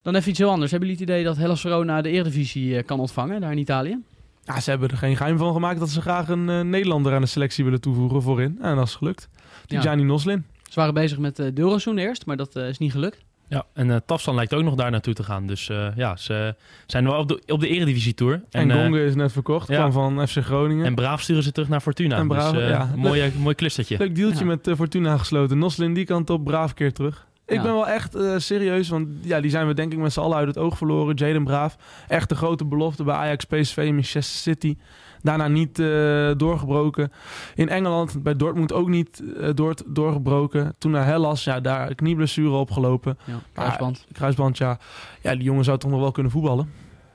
[0.03, 0.71] Dan even iets heel anders.
[0.71, 3.99] Hebben jullie het idee dat Hellas Verona de Eredivisie kan ontvangen daar in Italië?
[4.43, 7.21] Ja, ze hebben er geen geheim van gemaakt dat ze graag een uh, Nederlander aan
[7.21, 8.59] de selectie willen toevoegen voorin.
[8.61, 9.29] En dat is gelukt.
[9.67, 10.07] Tijani ja.
[10.07, 10.45] Noslin.
[10.75, 13.25] Ze waren bezig met uh, Deurossoen eerst, maar dat uh, is niet gelukt.
[13.49, 15.47] Ja, en uh, Tafsan lijkt ook nog daar naartoe te gaan.
[15.47, 16.55] Dus uh, ja, ze
[16.87, 18.41] zijn wel op de, op de Eredivisie Tour.
[18.51, 19.75] En, en Gonge is net verkocht, ja.
[19.77, 20.87] kwam van FC Groningen.
[20.87, 22.17] En Braaf sturen ze terug naar Fortuna.
[22.17, 22.91] En Braaf, dus, uh, ja.
[22.97, 23.99] mooi, mooi clustertje.
[23.99, 24.45] Leuk deeltje ja.
[24.45, 25.59] met Fortuna gesloten.
[25.59, 27.27] Noslin die kant op, Braaf keer terug.
[27.47, 30.37] Ik ben wel echt serieus, want ja, die zijn we denk ik met z'n allen
[30.37, 31.15] uit het oog verloren.
[31.15, 31.77] Jaden Braaf,
[32.09, 34.77] echt de grote belofte bij Ajax, PSV, Manchester City.
[35.25, 37.13] Daarna niet uh, doorgebroken.
[37.55, 40.75] In Engeland bij Dortmund ook niet uh, door, doorgebroken.
[40.79, 43.19] Toen naar Hellas, ja, daar knieblessure opgelopen.
[43.25, 43.99] Ja, kruisband.
[43.99, 44.79] Maar, kruisband, ja.
[45.23, 46.71] Ja, die jongen zou toch nog wel kunnen voetballen.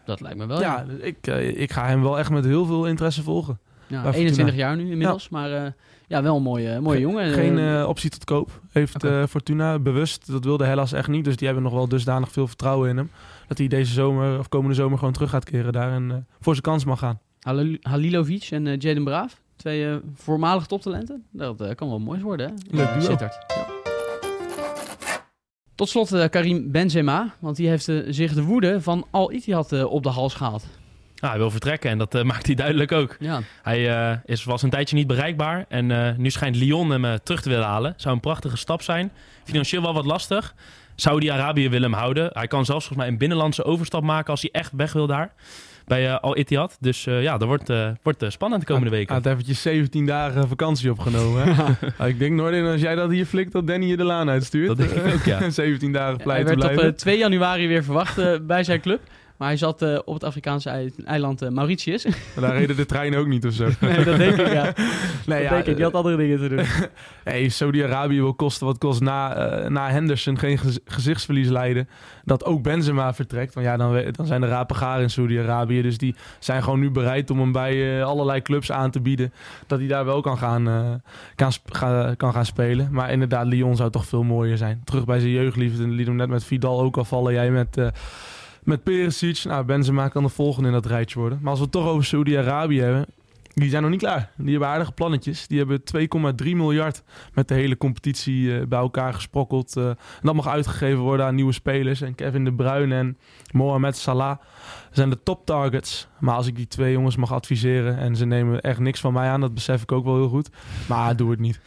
[0.05, 0.59] Dat lijkt me wel.
[0.59, 1.05] Ja, ja.
[1.05, 3.59] Ik, uh, ik ga hem wel echt met heel veel interesse volgen.
[3.87, 5.29] Ja, 21 jaar nu inmiddels, ja.
[5.31, 5.73] maar
[6.07, 7.33] ja, wel een mooie, mooie jongen.
[7.33, 9.27] Geen optie tot koop heeft okay.
[9.27, 10.31] Fortuna bewust.
[10.31, 13.11] Dat wilde Hellas echt niet, dus die hebben nog wel dusdanig veel vertrouwen in hem.
[13.47, 16.65] Dat hij deze zomer of komende zomer gewoon terug gaat keren daar en voor zijn
[16.65, 17.19] kans mag gaan.
[17.81, 19.41] Halilovic en uh, Jaden Braaf.
[19.55, 21.25] Twee uh, voormalige toptalenten.
[21.31, 22.77] Dat uh, kan wel mooi worden, hè?
[22.77, 23.15] Leuk duo.
[23.19, 23.31] Ja.
[25.75, 27.33] Tot slot Karim Benzema.
[27.39, 30.65] Want die heeft zich de woede van Al Ittihad op de hals gehaald.
[31.15, 33.15] Hij wil vertrekken en dat maakt hij duidelijk ook.
[33.19, 33.41] Ja.
[33.61, 35.65] Hij is, was een tijdje niet bereikbaar.
[35.69, 37.93] En nu schijnt Lyon hem terug te willen halen.
[37.97, 39.11] Zou een prachtige stap zijn.
[39.43, 40.55] Financieel wel wat lastig.
[40.95, 42.29] Saudi-Arabië wil hem houden.
[42.33, 45.33] Hij kan zelfs volgens mij een binnenlandse overstap maken als hij echt weg wil daar
[45.89, 46.77] bij uh, Al Ittihad.
[46.79, 49.13] Dus uh, ja, dat wordt, uh, wordt spannend de komende weken.
[49.13, 51.55] Hij had eventjes 17 dagen vakantie opgenomen.
[51.55, 52.07] Hè?
[52.07, 54.67] ik denk nooit als jij dat hier flikt, dat Danny je de laan uitstuurt.
[54.67, 55.49] Dat denk ik ook, ja.
[55.59, 56.91] 17 dagen pleiten Hij werd blijven.
[56.91, 58.99] op 2 januari weer verwacht bij zijn club.
[59.39, 62.05] Maar hij zat eh, op het Afrikaanse ei- eiland eh, Mauritius.
[62.39, 63.69] Daar reden de treinen ook niet of zo.
[63.79, 64.63] nee, dat denk ik, ja.
[65.25, 65.75] Nee, dat denk ik.
[65.75, 66.65] Die had andere dingen te doen.
[67.23, 71.89] Hey, Saudi-Arabië wil kosten wat kost na, eh, na Henderson geen gez- gezichtsverlies leiden.
[72.25, 73.53] Dat ook Benzema vertrekt.
[73.53, 75.81] Want ja, dan, dan zijn de rapengaren in Saudi-Arabië.
[75.81, 79.33] Dus die zijn gewoon nu bereid om hem bij eh, allerlei clubs aan te bieden.
[79.67, 80.81] Dat hij daar wel kan gaan, eh,
[81.35, 82.87] kan, ga- kan gaan spelen.
[82.91, 84.81] Maar inderdaad, Lyon zou toch veel mooier zijn.
[84.83, 85.87] Terug bij zijn jeugdliefde.
[85.87, 87.33] Liet hem net met Vidal ook al vallen.
[87.33, 87.77] Jij met...
[88.69, 91.39] met Perisic, nou Benzema kan de volgende in dat rijtje worden.
[91.41, 93.05] Maar als we het toch over Saudi-Arabië hebben,
[93.53, 94.31] die zijn nog niet klaar.
[94.37, 95.47] Die hebben aardige plannetjes.
[95.47, 95.81] Die hebben
[96.43, 97.03] 2,3 miljard
[97.33, 99.77] met de hele competitie eh, bij elkaar gesprokkeld.
[99.77, 102.01] eh, en dat mag uitgegeven worden aan nieuwe spelers.
[102.01, 103.17] En Kevin De Bruyne en
[103.51, 104.37] Mohamed Salah
[104.91, 106.07] zijn de top targets.
[106.19, 109.29] Maar als ik die twee jongens mag adviseren en ze nemen echt niks van mij
[109.29, 110.49] aan, dat besef ik ook wel heel goed.
[110.87, 111.59] Maar doe het niet.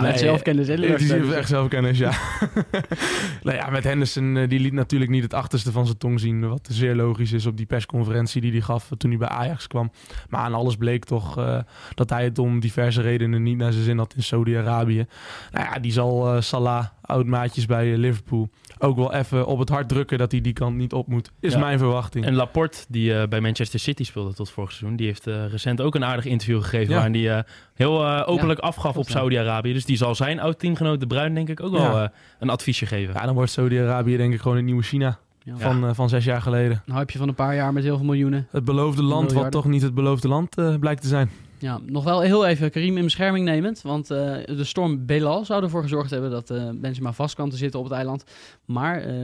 [0.00, 2.12] Met zelfkennis, Het is echt zelfkennis, ja.
[3.42, 6.48] nou ja, met Henderson, eh, die liet natuurlijk niet het achterste van zijn tong zien.
[6.48, 9.90] Wat zeer logisch is op die persconferentie die hij gaf toen hij bij Ajax kwam.
[10.28, 11.58] Maar aan alles bleek toch eh,
[11.94, 15.06] dat hij het om diverse redenen niet naar zijn zin had in Saudi-Arabië.
[15.52, 19.68] Nou ja, die zal eh, Salah, oud-maatjes bij eh, Liverpool, ook wel even op het
[19.68, 21.30] hart drukken dat hij die kant niet op moet.
[21.40, 21.58] Is Ja.
[21.58, 22.24] mijn verwachting.
[22.24, 25.80] En Laporte, die eh, bij Manchester City speelde tot vorig seizoen, die heeft eh, recent
[25.80, 26.94] ook een aardig interview gegeven Ja.
[26.94, 27.42] waarin die eh,
[27.74, 29.08] heel eh, openlijk Ja, afgaf op.
[29.08, 29.72] Saudi-Arabië.
[29.72, 33.14] Dus die zal zijn oud-teamgenoot De Bruin denk ik ook wel eh, een adviesje geven.
[33.14, 35.56] Ja, dan wordt Saudi-Arabië denk ik gewoon een nieuwe China Ja.
[35.56, 36.82] van, van zes jaar geleden.
[36.86, 38.46] Een hypeje van een paar jaar met heel veel miljoenen.
[38.50, 41.30] Het beloofde land wat toch niet het beloofde land eh, blijkt te zijn.
[41.58, 43.82] Ja, nog wel heel even Karim in bescherming nemend.
[43.82, 44.16] Want eh,
[44.46, 47.86] de storm Belal zou ervoor gezorgd hebben dat eh Benzema vast kwam te zitten op
[47.86, 48.24] het eiland.
[48.64, 49.14] Maar eh,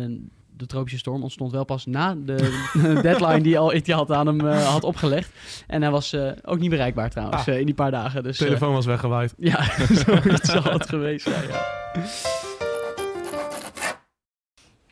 [0.57, 2.61] de tropische storm ontstond wel pas na de
[3.03, 5.31] deadline die al Etihad aan hem had opgelegd.
[5.66, 7.59] En hij was ook niet bereikbaar trouwens Ah.
[7.59, 8.23] in die paar dagen.
[8.23, 9.35] Dus, De telefoon was weggewaaid.
[9.53, 9.64] ja,
[9.95, 11.62] zoiets zal het geweest zijn, ja.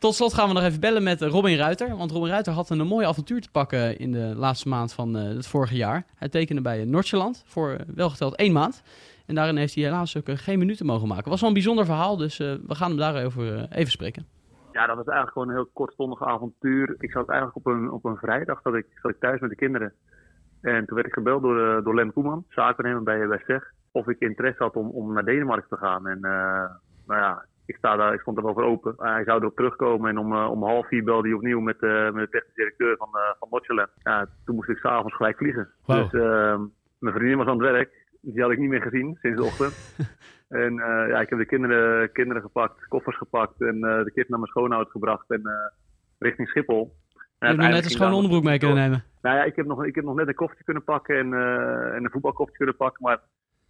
[0.01, 1.97] Tot slot gaan we nog even bellen met Robin Ruiter.
[1.97, 5.29] Want Robin Ruiter had een mooi avontuur te pakken in de laatste maand van eh,
[5.29, 6.05] het vorige jaar.
[6.15, 8.83] Hij tekende bij Noordjeland voor eh, welgeteld één maand.
[9.27, 11.31] En daarin heeft hij helaas ook eh, geen minuten mogen maken.
[11.31, 14.27] Was wel een bijzonder verhaal, dus we gaan hem daarover even spreken.
[14.73, 16.95] Ja, dat was eigenlijk gewoon een heel kortstondig avontuur.
[16.99, 19.93] Ik zat eigenlijk op een, op een vrijdag, dat ik, ik thuis met de kinderen.
[20.61, 23.61] En toen werd ik gebeld door, door Lem Koeman, zakennemer bij, bij
[23.93, 26.07] of ik interesse had om, om naar Denemarken te gaan.
[26.07, 26.71] En eh,
[27.07, 28.95] nou ja, ik, sta daar, ik stond er wel voor open.
[28.99, 31.77] Uh, hij zou erop terugkomen en om, uh, om half vier belde hij opnieuw met,
[31.81, 33.89] uh, met de technisch directeur van, uh, van Motjeland.
[34.03, 35.69] Ja, toen moest ik s'avonds gelijk vliegen.
[35.87, 36.11] Wow.
[36.11, 36.61] Dus uh,
[36.99, 37.91] mijn vriendin was aan het werk.
[38.21, 39.75] Die had ik niet meer gezien sinds de ochtend.
[40.65, 40.75] en
[41.09, 44.91] ja, ik heb de kinderen, kinderen gepakt, koffers gepakt en de kids naar mijn schoonouders
[44.91, 45.43] gebracht en
[46.19, 46.95] richting Schiphol.
[47.39, 49.05] Je hebt net een schone onderbroek mee kunnen nemen.
[49.23, 51.95] Nou ja, ik heb nog, ik heb nog net een koffertje kunnen pakken en, uh,
[51.95, 53.03] en een voetbalkoffertje kunnen pakken.
[53.03, 53.21] Maar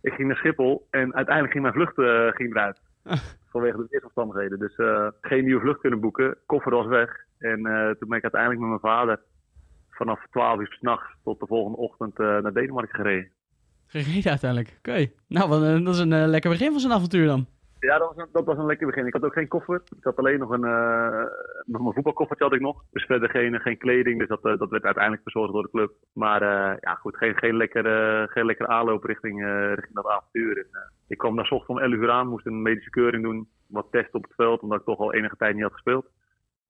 [0.00, 2.80] ik ging naar Schiphol en uiteindelijk ging mijn vlucht uh, ging eruit.
[3.52, 4.58] Vanwege de weersomstandigheden.
[4.58, 6.36] Dus uh, geen nieuwe vlucht kunnen boeken.
[6.46, 7.24] Koffer was weg.
[7.38, 9.20] En uh, toen ben ik uiteindelijk met mijn vader
[9.90, 13.30] vanaf 12 uur s'nachts tot de volgende ochtend uh, naar Denemarken gereden.
[13.86, 14.76] Gereden uiteindelijk.
[14.78, 15.10] Oké.
[15.28, 17.46] Nou, dat is een lekker begin van zijn avontuur dan.
[17.80, 17.98] Ja,
[18.32, 19.06] dat was, een, lekker begin.
[19.06, 19.82] Ik had ook geen koffer.
[19.96, 21.24] Ik had alleen nog een, uh,
[21.64, 22.84] nog voetbalkoffertje had ik nog.
[22.90, 24.18] Dus verder geen, geen kleding.
[24.18, 25.92] Dus dat, uh, dat werd uiteindelijk verzorgd door de club.
[26.12, 27.84] Maar uh, ja, goed, geen, geen, lekker,
[28.28, 30.58] geen lekker aanloop richting, richting dat avontuur.
[30.58, 30.66] En,
[31.08, 33.48] ik kwam daar ochtends om 11 uur aan, moest een medische keuring doen.
[33.66, 36.06] Wat testen op het veld, omdat ik toch al enige tijd niet had gespeeld.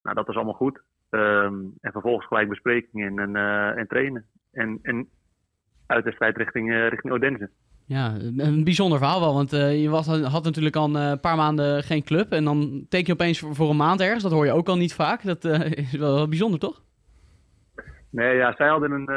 [0.03, 0.83] Nou, dat was allemaal goed.
[1.11, 3.37] Um, en vervolgens gelijk besprekingen en,
[3.77, 4.27] en trainen.
[4.53, 5.09] En, en
[5.87, 7.51] uitwedstrijd richting, richting Odense.
[7.97, 11.83] Ja, een bijzonder verhaal wel, want uh, je was, had natuurlijk al een paar maanden
[11.83, 14.23] geen club en dan teken je opeens voor, een maand ergens.
[14.23, 15.25] Dat hoor je ook al niet vaak.
[15.25, 16.83] Dat uh, is wel, bijzonder, toch?
[18.11, 19.11] Nee, ja, zij hadden een,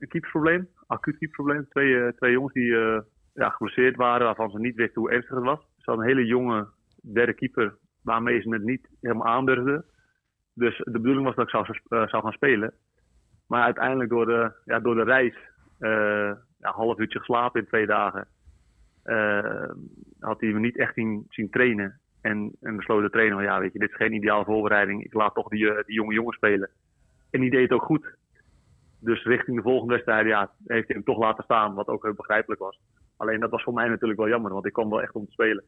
[0.00, 1.66] een keepersprobleem, acuut keepersprobleem.
[1.68, 2.74] Twee, twee jongens die
[3.34, 5.60] ja, geblesseerd waren, waarvan ze niet wisten hoe ernstig het was.
[5.60, 6.66] Ze hadden een hele jonge
[7.12, 9.84] derde keeper, waarmee ze het niet helemaal aandurfden.
[10.54, 11.66] Dus de bedoeling was dat ik zou,
[12.08, 12.72] zou gaan spelen.
[13.46, 15.34] Maar uiteindelijk door de, ja, door de reis
[16.62, 18.26] een half uurtje geslapen in twee dagen.
[19.04, 19.70] Uh,
[20.20, 20.94] had hij me niet echt
[21.28, 22.00] zien, trainen.
[22.20, 25.04] En, en besloot de trainer van ja, weet je, dit is geen ideale voorbereiding.
[25.04, 26.70] Ik laat toch die, uh, die jonge jongen spelen.
[27.30, 28.16] En die deed het ook goed.
[28.98, 32.14] Dus richting de volgende wedstrijd, ja, heeft hij hem toch laten staan, wat ook heel
[32.14, 32.80] begrijpelijk was.
[33.16, 35.32] Alleen dat was voor mij natuurlijk wel jammer, want ik kwam wel echt om te
[35.32, 35.64] spelen.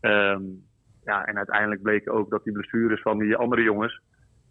[0.00, 0.64] Um,
[1.04, 4.00] ja, en uiteindelijk bleek ook dat die blessures van die andere jongens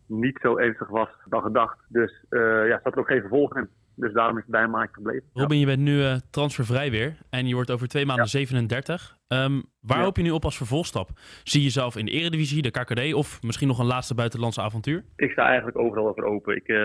[0.08, 1.80] niet zo ernstig was dan gedacht.
[1.88, 3.70] Dus uh, ja, zat er ook geen vervolg in.
[4.02, 5.24] Dus daarom is het bij maandje gebleven.
[5.34, 7.18] Robin, je bent nu uh, transfervrij weer.
[7.30, 8.32] En je wordt over twee maanden ja.
[8.32, 9.18] 37.
[9.28, 10.04] Um, waar ja.
[10.04, 11.10] hoop je nu op als vervolgstap?
[11.44, 15.04] Zie je jezelf in de Eredivisie, de KKD of misschien nog een laatste buitenlandse avontuur?
[15.16, 16.56] Ik sta eigenlijk overal over open.
[16.56, 16.78] Ik, uh,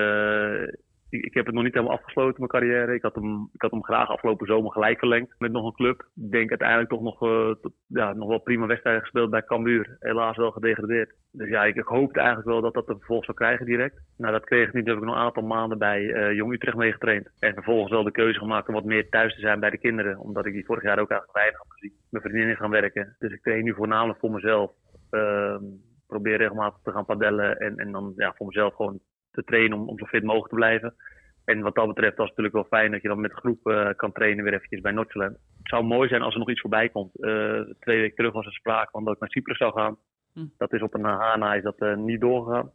[1.10, 2.94] ik, heb het nog niet helemaal afgesloten, mijn carrière.
[2.94, 6.00] Ik had, hem, ik had hem graag afgelopen zomer gelijk verlengd met nog een club.
[6.00, 9.96] Ik denk uiteindelijk toch nog, eh, ja, nog wel prima wedstrijden gespeeld bij Cambuur.
[10.00, 11.14] Helaas wel gedegradeerd.
[11.32, 14.00] Dus ja, ik, hoopte eigenlijk wel dat dat een vervolg zou krijgen direct.
[14.16, 14.84] Nou, dat kreeg ik niet.
[14.84, 17.30] Toen heb ik nog een aantal maanden bij eh, Jong Utrecht meegetraind.
[17.38, 20.18] En vervolgens wel de keuze gemaakt om wat meer thuis te zijn bij de kinderen.
[20.18, 21.92] Omdat ik die vorig jaar ook eigenlijk weinig had gezien.
[22.10, 23.16] Mijn vriendin is gaan werken.
[23.18, 24.72] Dus ik train nu voornamelijk voor mezelf.
[25.10, 25.62] Ehm,
[26.06, 27.56] probeer regelmatig te gaan padellen.
[27.56, 29.00] En, en dan ja, voor mezelf gewoon
[29.36, 30.94] te trainen om, om zo fit mogelijk te blijven.
[31.44, 33.66] En wat dat betreft was het natuurlijk wel fijn dat je dan met de groep
[33.66, 35.32] eh, kan trainen weer eventjes bij Noordzeeland.
[35.32, 37.20] Het zou mooi zijn als er nog iets voorbij komt.
[37.20, 39.96] Eh, twee weken terug was er sprake van dat ik naar Cyprus zou gaan.
[40.32, 40.46] Hm.
[40.56, 42.70] Dat is op een HANA is dat eh, niet doorgegaan.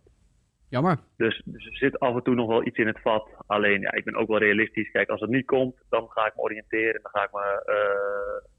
[0.70, 0.98] Jammer.
[1.18, 3.30] Dus, dus er zit af en toe nog wel iets in het vat.
[3.48, 4.92] Alleen, ja, ik ben ook wel realistisch.
[4.92, 7.02] Kijk, als het niet komt, dan ga ik me oriënteren.
[7.02, 8.50] Dan ga ik me eh,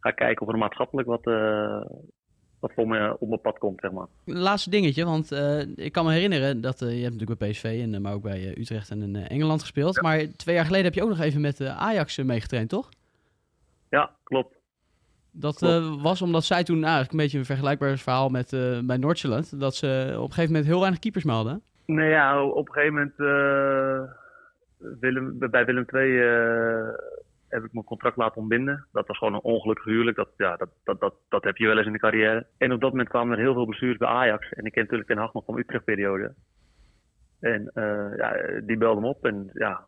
[0.00, 1.80] ga kijken of er maatschappelijk wat, eh,
[2.64, 4.06] wat voor me op mijn pad komt, zeg maar.
[4.24, 7.80] Laatste dingetje, want eh, ik kan me herinneren dat eh, je hebt natuurlijk bij PSV,
[7.82, 10.02] en, eh, maar ook bij Utrecht en in Engeland gespeeld.
[10.02, 12.88] Maar twee jaar geleden heb je ook nog even met Ajax meegetraind, toch?
[13.88, 14.56] Ja, klopt.
[15.30, 15.60] Dat
[16.02, 18.50] was omdat zij toen nou, eigenlijk een beetje een vergelijkbaar verhaal met
[18.84, 19.60] bij Noordzeeland.
[19.60, 21.62] Dat ze op een gegeven moment heel weinig keepers melden.
[21.84, 23.16] Nee, ja, op een gegeven moment
[25.00, 26.20] Willem, bij Willem II
[27.54, 28.86] heb ik mijn contract laten ontbinden.
[28.92, 30.16] Dat was gewoon een ongelukkig huwelijk.
[30.16, 32.46] Dat, ja, dat, dat, dat, dat heb je wel eens in de carrière.
[32.58, 34.52] En op dat moment kwamen er heel veel blessures bij Ajax.
[34.52, 36.34] En ik ken natuurlijk Ten Hag nog van de Utrecht-periode.
[37.40, 39.24] En eh, ja, die belde me op.
[39.24, 39.86] En ja,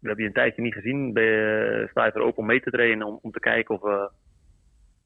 [0.00, 1.12] we hebben je een tijdje niet gezien.
[1.12, 3.80] Ben je, sta je er open om mee te trainen om, om te kijken of,
[3.80, 4.10] we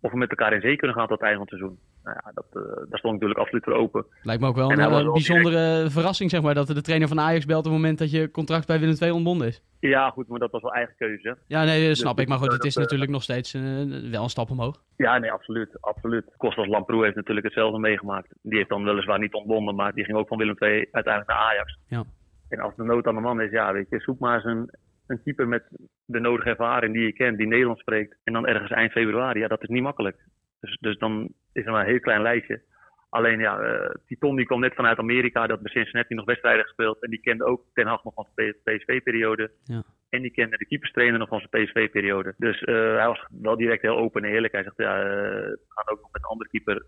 [0.04, 1.78] of we met elkaar in zee kunnen gaan tot het einde van het seizoen.
[2.04, 4.06] Nou ja, dat, eh, daar stond ik natuurlijk absoluut voor open.
[4.22, 7.08] Lijkt me ook wel En een was eh, bijzondere verrassing, zeg maar, dat de trainer
[7.08, 9.62] van Ajax belt op het moment dat je contract bij Willem II ontbonden is.
[9.80, 11.28] Ja, goed, maar dat was wel eigen keuze.
[11.28, 11.34] hè.
[11.46, 12.28] Ja, nee, dat Dus snap ik.
[12.28, 13.62] Maar goed, het is eh, natuurlijk nog steeds eh,
[14.10, 14.82] wel een stap omhoog.
[14.96, 15.80] Ja, nee, absoluut.
[15.80, 16.24] absoluut.
[16.36, 18.28] Kostas Lamproe heeft natuurlijk hetzelfde meegemaakt.
[18.42, 21.50] Die heeft dan weliswaar niet ontbonden, maar die ging ook van Willem II uiteindelijk naar
[21.50, 21.78] Ajax.
[21.88, 22.04] Ja.
[22.48, 24.70] En als de nood aan de man is, ja, weet je, zoek maar eens een,
[25.06, 25.64] een keeper met
[26.04, 28.16] de nodige ervaring die je kent, die Nederlands spreekt.
[28.24, 30.16] En dan ergens eind februari, ja, dat is niet makkelijk.
[30.60, 32.62] Dus, dus dan is er maar een heel klein lijstje.
[33.08, 37.02] Alleen ja, eh Titon die kwam net vanuit Amerika, dat bij Cincinnati nog wedstrijden gespeeld.
[37.02, 39.50] En die kende ook Ten Hag nog van zijn PSV-periode.
[39.64, 39.82] Ja.
[40.08, 42.34] En die kende de keeperstrainer nog van zijn PSV-periode.
[42.36, 44.52] Dus eh, hij was wel direct heel open en eerlijk.
[44.52, 46.86] Hij zegt, ja, eh, we gaan ook nog met een andere keeper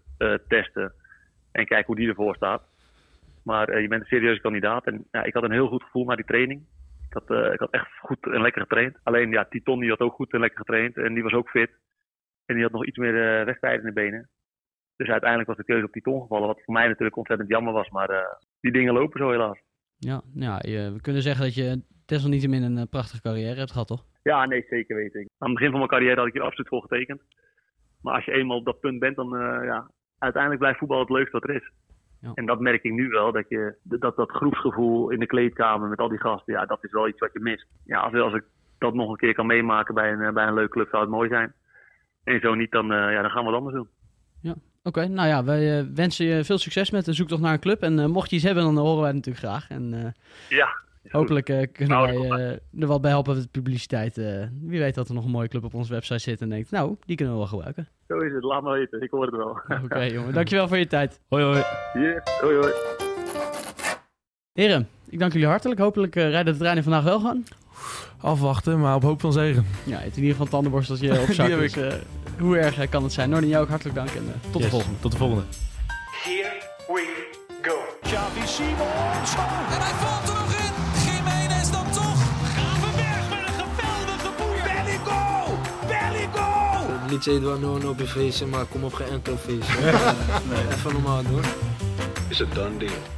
[0.48, 0.92] testen.
[1.52, 2.62] En kijken hoe die ervoor staat.
[3.44, 4.87] Maar je bent een serieuze kandidaat.
[4.87, 6.62] En ja, ik had een heel goed gevoel na die training.
[7.16, 8.98] Ik had, eh, ik had echt goed en lekker getraind.
[9.02, 10.96] Alleen ja, Titon die had ook goed en lekker getraind.
[10.96, 11.70] En die was ook fit.
[12.46, 14.29] En die had nog iets meer eh, wedstrijden in de benen.
[14.96, 16.46] Dus uiteindelijk was de keuze op Titon gevallen.
[16.46, 17.88] Wat voor mij natuurlijk ontzettend jammer was.
[17.90, 18.18] Maar eh,
[18.61, 19.59] die dingen lopen zo helaas.
[19.98, 24.05] Ja, ja je- we kunnen zeggen dat je desalniettemin een prachtige carrière hebt gehad, toch?
[24.22, 25.29] Ja, nee, zeker weet ik.
[25.38, 27.22] Aan het begin van mijn carrière had ik hier absoluut voor getekend.
[28.02, 31.11] Maar als je eenmaal op dat punt bent, dan uh, ja, uiteindelijk blijft voetbal het
[31.11, 31.70] leukste wat er is.
[32.27, 32.33] Ja.
[32.35, 35.99] En dat merk ik nu wel, dat, je, dat dat groepsgevoel in de kleedkamer met
[35.99, 37.67] al die gasten, ja, dat is wel iets wat je mist.
[37.85, 38.45] Ja, als, als ik
[38.79, 41.29] dat nog een keer kan meemaken bij een, bij een leuke club, zou het mooi
[41.29, 41.53] zijn.
[42.25, 43.89] En zo niet, dan, uh, ja, dan gaan we wat anders doen.
[44.41, 45.07] Ja, oké.
[45.07, 47.83] Nou ja, wij uh, wensen je veel succes met de zoektocht naar een club.
[47.83, 49.69] En uh, mocht je iets hebben, dan horen wij het natuurlijk graag.
[49.71, 50.69] En uh, ja,
[51.09, 54.16] hopelijk uh, kunnen nou, wij er wat bij helpen met de publiciteit.
[54.62, 56.97] wie weet dat er nog een mooie club op onze website zit en denkt, nou,
[57.05, 57.88] die kunnen we wel gebruiken.
[58.09, 59.03] Zo is het, laat me weten.
[59.03, 59.49] Ik hoor het wel.
[59.49, 60.33] Oké, okay, jongen.
[60.33, 61.21] Dankjewel voor je tijd.
[61.29, 61.62] Hoi, hoi.
[61.95, 62.73] Yes, hoi, hoi.
[64.53, 65.81] Heren, ik dank jullie hartelijk.
[65.81, 67.45] Hopelijk uh, rijden de treinen vandaag wel gaan.
[68.21, 69.66] Afwachten, maar op hoop van zegen.
[69.85, 71.49] Ja, het in ieder geval tandenborsteltje op zak.
[71.49, 71.92] dus, uh,
[72.38, 73.31] hoe erg kan het zijn?
[73.31, 74.99] Nordin, jou ook hartelijk dank en uh, tot yes, de volgende.
[75.01, 75.42] Tot de volgende.
[76.23, 76.53] Here
[76.88, 77.29] we
[77.62, 77.77] go.
[78.03, 79.35] Xavi Simons.
[87.16, 89.81] Niet Eduardo no op je feestje, maar kom op geen enkel feestje.
[89.81, 90.66] nee.
[90.74, 91.42] Even normaal doen.
[92.29, 93.15] Is het done deal?